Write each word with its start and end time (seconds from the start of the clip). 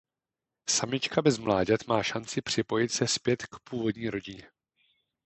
Samička 0.69 1.21
bez 1.21 1.37
mláďat 1.37 1.87
má 1.87 2.03
šanci 2.03 2.41
připojit 2.41 2.91
se 2.91 3.07
zpět 3.07 3.43
k 3.45 3.59
původní 3.69 4.09
rodině. 4.09 4.51